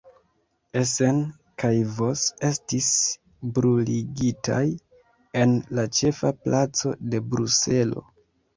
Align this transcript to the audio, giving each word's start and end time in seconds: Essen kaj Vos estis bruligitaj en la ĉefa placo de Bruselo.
Essen 0.79 1.19
kaj 1.63 1.69
Vos 1.97 2.23
estis 2.49 2.87
bruligitaj 3.59 4.63
en 5.45 5.55
la 5.81 5.87
ĉefa 6.01 6.35
placo 6.43 6.99
de 7.13 7.25
Bruselo. 7.31 8.07